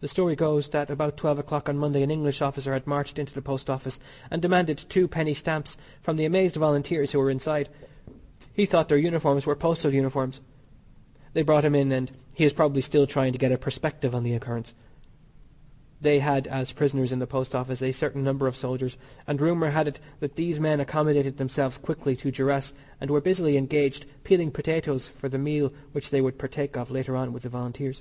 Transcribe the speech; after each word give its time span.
The 0.00 0.06
story 0.06 0.36
goes 0.36 0.68
that 0.68 0.90
about 0.90 1.16
twelve 1.16 1.40
o'clock 1.40 1.68
on 1.68 1.76
Monday 1.76 2.04
an 2.04 2.10
English 2.12 2.40
officer 2.40 2.72
had 2.72 2.86
marched 2.86 3.18
into 3.18 3.34
the 3.34 3.42
Post 3.42 3.68
Office 3.68 3.98
and 4.30 4.40
demanded 4.40 4.78
two 4.88 5.08
penny 5.08 5.34
stamps 5.34 5.76
from 6.00 6.16
the 6.16 6.24
amazed 6.24 6.54
Volunteers 6.54 7.10
who 7.10 7.18
were 7.18 7.30
inside. 7.32 7.68
He 8.52 8.64
thought 8.64 8.88
their 8.88 8.96
uniforms 8.96 9.44
were 9.44 9.56
postal 9.56 9.92
uniforms. 9.92 10.40
They 11.32 11.42
brought 11.42 11.64
him 11.64 11.74
in, 11.74 11.90
and 11.90 12.12
he 12.32 12.44
is 12.44 12.52
probably 12.52 12.80
still 12.80 13.08
trying 13.08 13.32
to 13.32 13.40
get 13.40 13.50
a 13.50 13.58
perspective 13.58 14.14
on 14.14 14.22
the 14.22 14.34
occurrence. 14.34 14.72
They 16.00 16.20
had 16.20 16.46
as 16.46 16.70
prisoners 16.70 17.10
in 17.10 17.18
the 17.18 17.26
Post 17.26 17.52
Office 17.52 17.82
a 17.82 17.90
certain 17.90 18.22
number 18.22 18.46
of 18.46 18.56
soldiers, 18.56 18.96
and 19.26 19.40
rumour 19.40 19.70
had 19.70 19.88
it 19.88 19.98
that 20.20 20.36
these 20.36 20.60
men 20.60 20.78
accommodated 20.78 21.38
themselves 21.38 21.76
quickly 21.76 22.14
to 22.18 22.30
duress, 22.30 22.72
and 23.00 23.10
were 23.10 23.20
busily 23.20 23.56
engaged 23.56 24.06
peeling 24.22 24.52
potatoes 24.52 25.08
for 25.08 25.28
the 25.28 25.38
meal 25.38 25.72
which 25.90 26.10
they 26.10 26.20
would 26.20 26.38
partake 26.38 26.76
of 26.76 26.92
later 26.92 27.16
on 27.16 27.32
with 27.32 27.42
the 27.42 27.48
Volunteers. 27.48 28.00